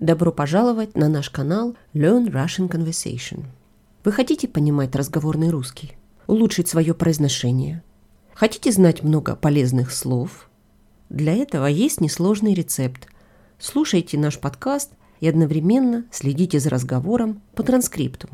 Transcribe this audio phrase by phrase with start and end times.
[0.00, 3.44] Добро пожаловать на наш канал Learn Russian Conversation.
[4.04, 5.92] Вы хотите понимать разговорный русский?
[6.26, 7.84] Улучшить свое произношение?
[8.34, 10.50] Хотите знать много полезных слов?
[11.10, 13.06] Для этого есть несложный рецепт.
[13.58, 18.28] Слушайте наш подкаст и одновременно следите за разговором по транскрипту.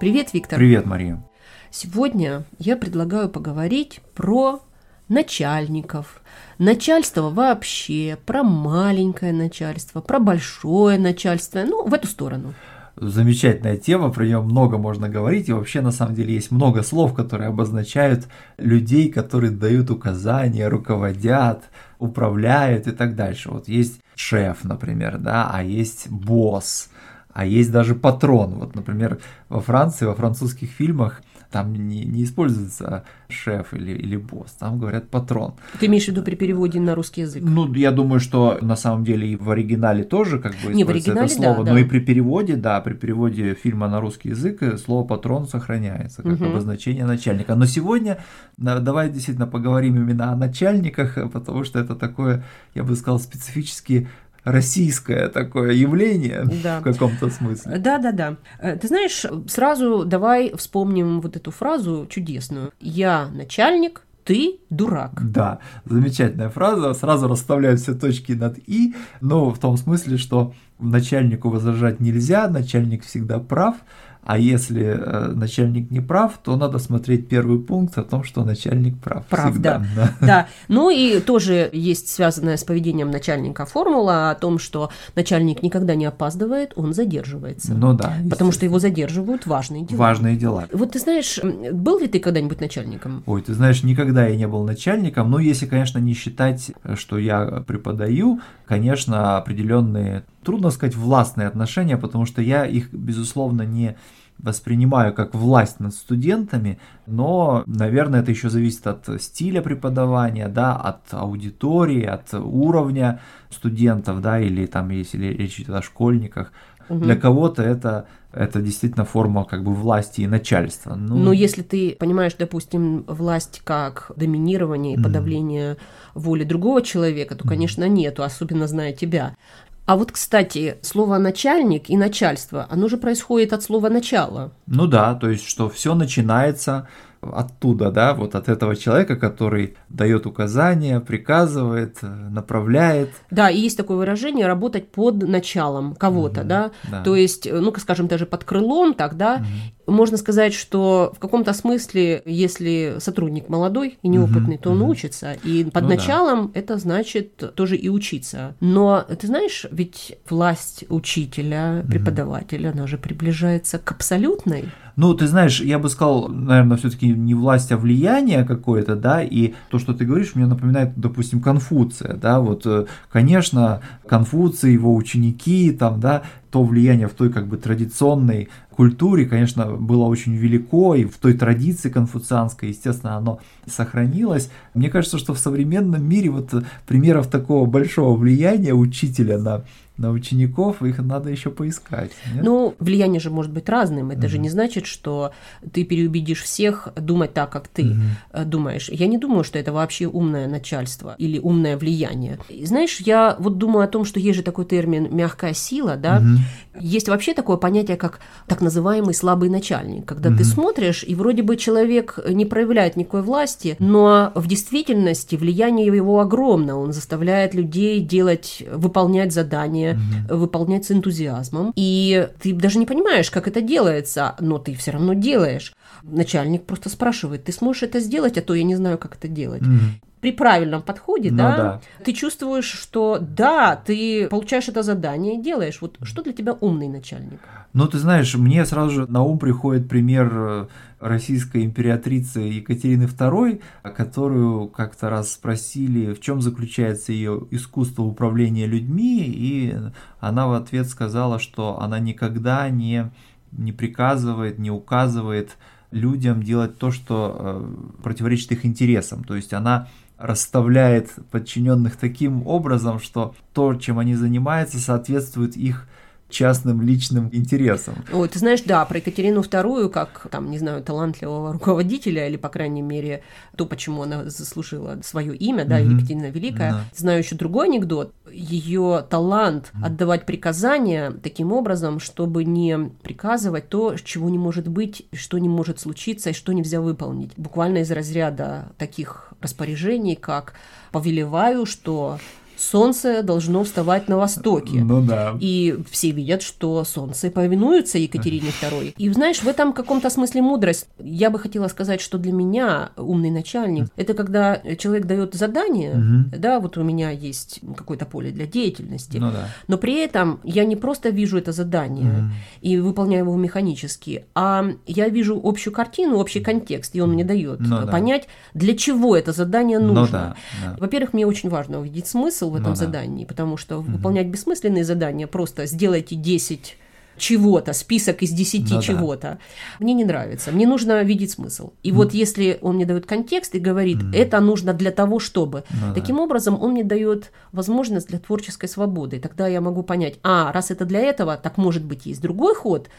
[0.04, 0.59] Привет, Виктор.
[0.59, 1.23] Привет, Мария.
[1.71, 4.59] Сегодня я предлагаю поговорить про
[5.07, 6.21] начальников,
[6.57, 12.53] начальство вообще, про маленькое начальство, про большое начальство, ну, в эту сторону.
[12.97, 17.13] Замечательная тема, про нее много можно говорить, и вообще на самом деле есть много слов,
[17.13, 18.27] которые обозначают
[18.58, 21.63] людей, которые дают указания, руководят,
[21.99, 23.52] управляют и так дальше.
[23.52, 26.89] Вот есть шеф, например, да, а есть босс,
[27.34, 28.55] а есть даже патрон.
[28.55, 29.20] Вот, например,
[29.50, 31.22] во Франции, во французских фильмах
[31.54, 35.53] там не, не используется шеф или, или босс, там говорят патрон.
[35.80, 37.44] Ты имеешь в виду при переводе на русский язык?
[37.45, 40.90] Ну, я думаю, что на самом деле и в оригинале тоже как бы не, в
[40.90, 41.80] оригинале, это слово, да, но да.
[41.80, 46.40] и при переводе, да, при переводе фильма на русский язык э, слово патрон сохраняется как
[46.40, 46.50] Мгм.
[46.50, 47.53] обозначение начальника.
[47.53, 48.18] Но сегодня
[48.58, 53.20] да, давай действительно поговорим именно о начальниках, э, потому что это такое, я бы сказал,
[53.20, 54.08] специфически
[54.44, 56.80] российское такое явление Да.
[56.80, 57.77] в каком-то смысле.
[57.77, 58.38] Да, да, да.
[58.75, 62.72] Ты знаешь, сразу давай вспомним вот эту фразу чудесную.
[62.80, 65.11] Я начальник, ты дурак.
[65.31, 66.94] Да, замечательная фраза.
[66.94, 73.03] Сразу расставляют все точки над «и», но в том смысле, что начальнику возражать нельзя, начальник
[73.03, 73.77] всегда прав,
[74.25, 78.97] а если э, начальник не прав, то надо смотреть первый пункт о том, что начальник
[78.99, 79.25] прав.
[79.25, 79.85] Прав, всегда.
[80.21, 85.95] Да, ну и тоже есть связанная с поведением начальника формула о том, что начальник никогда
[85.95, 87.73] не опаздывает, он задерживается.
[87.73, 88.13] Ну да.
[88.29, 89.99] Потому что его задерживают важные дела.
[89.99, 90.67] Важные дела.
[90.71, 91.39] Вот ты знаешь,
[91.73, 93.23] был ли ты когда-нибудь начальником?
[93.25, 97.63] Ой, ты знаешь, никогда я не был начальником, но если, конечно, не считать, что я
[97.67, 103.96] преподаю, конечно, определенные, трудно сказать, властные отношения, потому что я их, безусловно, не
[104.40, 111.14] воспринимаю как власть над студентами, но, наверное, это еще зависит от стиля преподавания, да, от
[111.14, 116.52] аудитории, от уровня студентов, да, или там, если речь идет о школьниках.
[116.90, 117.02] Мгм.
[117.02, 120.96] Для кого-то это, это действительно форма как бы власти и начальства.
[120.96, 125.78] Ну, Но если ты понимаешь, допустим, власть как доминирование и подавление
[126.14, 129.36] воли другого человека, то, конечно, нету, особенно зная тебя.
[129.85, 134.53] А вот, кстати, слово начальник и начальство, оно же происходит от слова начало.
[134.66, 136.88] Ну да, то есть, что все начинается
[137.21, 143.11] оттуда, да, вот от этого человека, который дает указания, приказывает, э, направляет.
[143.31, 146.71] Да, и есть такое выражение работать под началом кого-то, Мгм, да?
[146.91, 147.03] да.
[147.03, 149.47] То есть, ну, скажем, даже под крылом, тогда Мгм.
[149.88, 154.89] Можно сказать, что в каком-то смысле, если сотрудник молодой и неопытный, Мгм, то он мгм.
[154.89, 155.33] учится.
[155.44, 155.95] И под Ну да.
[155.95, 158.55] началом это значит тоже и учиться.
[158.59, 164.66] Но ты знаешь, ведь власть учителя, преподавателя, она же приближается к абсолютной.
[164.95, 169.53] Ну, ты знаешь, я бы сказал, наверное, все-таки не власть, а влияние какое-то, да, и
[169.69, 175.71] то, что ты говоришь, мне напоминает, допустим, Конфуция, да, вот, э, конечно, Конфуций, его ученики,
[175.71, 176.21] там, да,
[176.51, 181.34] то влияние в той как бы традиционной культуре, конечно, было очень велико, и в той
[181.34, 184.50] традиции конфуцианской, естественно, оно сохранилось.
[184.73, 189.63] Мне кажется, что в современном мире вот э, примеров такого большого влияния учителя на,
[189.98, 192.12] на учеников, их надо еще поискать.
[192.34, 192.44] нет?
[192.44, 194.09] Ну, влияние же может быть разным.
[194.09, 194.44] Это же Мгм.
[194.44, 195.31] не значит, что
[195.72, 197.96] ты переубедишь всех думать так, как ты
[198.31, 198.90] э, думаешь.
[198.90, 202.40] Я не думаю, что это вообще умное начальство или умное влияние.
[202.50, 206.22] И знаешь, я вот думаю о том, что есть же такой термин «мягкая сила», да?
[206.22, 206.38] Мгм.
[206.80, 210.44] Есть вообще такое понятие, как так называемый слабый начальник, когда ты Мгм.
[210.46, 216.80] смотришь, и вроде бы человек не проявляет никакой власти, но в действительности влияние его огромно.
[216.80, 220.38] Он заставляет людей делать, выполнять задания, Мгм.
[220.38, 221.73] выполнять с энтузиазмом.
[221.75, 225.74] И ты даже не понимаешь, как это делается, но ты все равно делаешь.
[226.03, 229.62] Начальник просто спрашивает, ты сможешь это сделать, а то я не знаю, как это делать.
[229.62, 230.01] Мгм.
[230.24, 231.81] При правильном подходе, Ну да, да.
[232.06, 235.80] ты чувствуешь, что да, ты получаешь это задание и делаешь.
[235.81, 237.42] Вот что для тебя умный начальник?
[237.74, 240.68] Ну, ты знаешь, мне сразу же на ум приходит пример э,
[241.02, 243.62] российской императрицы Екатерины II,
[243.94, 249.75] которую как-то раз спросили, в чем заключается ее искусство управления людьми, и
[250.22, 253.12] она в ответ сказала, что она никогда не,
[253.52, 255.58] не приказывает, не указывает
[255.94, 259.24] людям делать то, что э, противоречит их интересам.
[259.24, 259.88] То есть она
[260.24, 265.86] расставляет подчиненных таким образом, что то, чем они занимаются, соответствует их
[266.33, 268.03] частным личным интересам.
[268.12, 272.50] Ой, ты знаешь, да, про Екатерину II, как, там, не знаю, талантливого руководителя, или, по
[272.50, 273.24] крайней мере,
[273.56, 275.94] то, почему она заслужила свое имя, да, mm-hmm.
[275.94, 276.71] Екатерина Великая.
[276.71, 276.83] Да.
[276.95, 278.13] Знаю еще другой анекдот.
[278.31, 279.85] Ее талант mm-hmm.
[279.85, 285.79] отдавать приказания таким образом, чтобы не приказывать то, чего не может быть, что не может
[285.79, 287.31] случиться и что нельзя выполнить.
[287.38, 290.53] Буквально из разряда таких распоряжений, как
[290.91, 292.18] повелеваю, что
[292.57, 294.83] солнце должно вставать на востоке.
[294.83, 295.35] Ну да.
[295.39, 298.94] И все видят, что солнце повинуется Екатерине II.
[298.97, 300.88] И знаешь, в этом каком-то смысле мудрость.
[301.00, 306.38] Я бы хотела сказать, что для меня умный начальник– это когда человек дает задание, угу.
[306.38, 309.50] да, вот у меня есть какое-то поле для деятельности, ну, да.
[309.67, 312.31] но при этом я не просто вижу это задание угу.
[312.61, 317.59] и выполняю его механически, а я вижу общую картину, общий контекст, и он мне дает
[317.59, 318.59] ну, понять, да.
[318.59, 320.03] для чего это задание ну нужно.
[320.03, 320.35] Ну, да,
[320.71, 320.77] да.
[320.79, 323.30] Во-первых, мне очень важно увидеть смысл в этом ну, задании, да.
[323.30, 323.92] потому что угу.
[323.92, 326.78] выполнять бессмысленные задания, просто сделайте 10
[327.18, 329.39] чего-то, список из 10 ну, чего-то, да.
[329.80, 330.51] мне не нравится.
[330.51, 331.71] Мне нужно видеть смысл.
[331.83, 331.94] И mm.
[331.94, 334.15] вот если он мне дает контекст и говорит, mm.
[334.15, 336.24] это нужно для того, чтобы, ну, таким да.
[336.24, 339.18] образом он мне дает возможность для творческой свободы.
[339.18, 342.56] И тогда я могу понять, а, раз это для этого, так может быть есть другой
[342.56, 342.89] ход,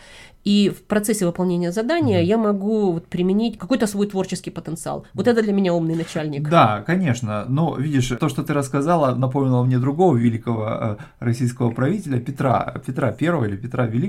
[0.44, 2.26] и в процессе выполнения задания mm-hmm.
[2.26, 5.06] я могу вот применить какой-то свой творческий потенциал.
[5.14, 6.49] Вот это для меня умный начальник.
[6.49, 7.46] Да, конечно.
[7.49, 13.11] Но видишь, то, что ты рассказала, напомнило мне другого великого э, российского правителя Петра, Петра
[13.12, 14.03] Первого или Петра Великого,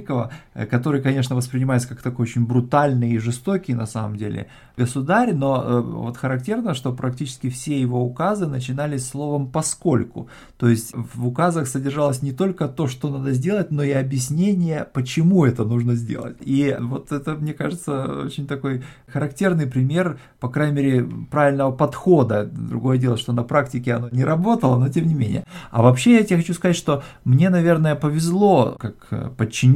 [0.53, 4.47] э, который, конечно, воспринимается как такой очень брутальный и жестокий на самом деле
[4.77, 10.27] государь, но э, вот характерно, что практически все его указы начинались словом «поскольку».
[10.57, 15.45] То есть в указах содержалось не только то, что надо сделать, но и объяснение, почему
[15.45, 16.37] это нужно сделать делать.
[16.41, 22.45] И вот это, мне кажется, очень такой характерный пример, по крайней мере, правильного подхода.
[22.45, 25.45] Другое дело, что на практике оно не работало, но тем не менее.
[25.71, 29.35] А вообще я тебе хочу сказать, что мне, наверное, повезло как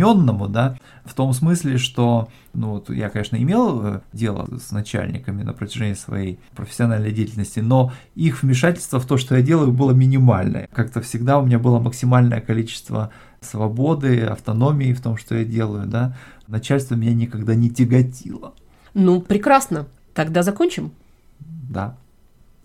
[0.10, 5.44] подчиненному, да, в том смысле, что ну вот я, конечно, имел э, дело с начальниками
[5.44, 10.68] на протяжении своей профессиональной деятельности, но их вмешательство в то, что я делаю, было минимальное.
[10.74, 13.12] Как-то всегда у меня было максимальное количество
[13.42, 16.16] свободы, автономии в том, что я делаю, да,
[16.48, 18.54] начальство меня никогда не тяготило.
[18.94, 19.88] Ну, прекрасно.
[20.14, 20.92] Тогда закончим?
[21.40, 21.96] Да.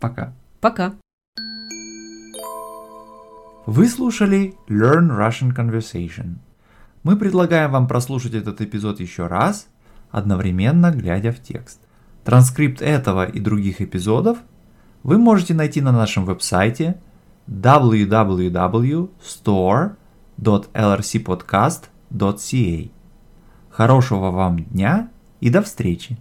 [0.00, 0.32] Пока.
[0.60, 0.94] Пока.
[3.66, 6.36] Вы слушали Learn Russian Conversation.
[7.04, 9.68] Мы предлагаем вам прослушать этот эпизод еще раз,
[10.10, 11.78] одновременно глядя в текст.
[12.24, 14.38] Транскрипт этого и других эпизодов
[15.04, 17.00] вы можете найти на нашем веб-сайте
[17.46, 20.04] www.store.com
[20.38, 22.90] www.lrcpodcast.ca.
[23.70, 25.10] Хорошего вам дня
[25.40, 26.18] и до встречи!